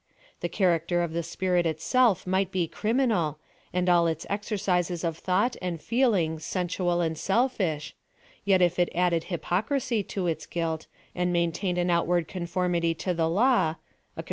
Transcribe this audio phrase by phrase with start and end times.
[0.39, 3.37] The character of the spirit itself might be criminal,
[3.71, 7.93] and all its exercises of thought and feeling sensual and selfish,
[8.43, 13.13] yet if it added hj pocrisj to its guilt, and maintained an outward conformity, to
[13.13, 14.17] the law PLAN OP SALVATION.